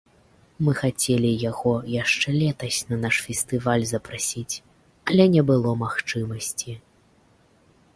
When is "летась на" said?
2.41-3.01